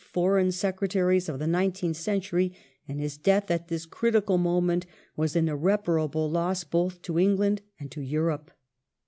Foreign 0.13 0.51
Secretaries 0.51 1.29
of 1.29 1.37
the 1.37 1.45
nineteenth 1.45 1.95
century, 1.95 2.51
and 2.87 2.99
his 2.99 3.19
death 3.19 3.51
at 3.51 3.67
this 3.67 3.85
critical 3.85 4.39
moment 4.39 4.87
was 5.15 5.35
an 5.35 5.47
irreparable 5.47 6.27
loss 6.27 6.63
both 6.63 7.03
to 7.03 7.19
England 7.19 7.61
and 7.79 7.91
to 7.91 8.01
Europe. 8.01 8.49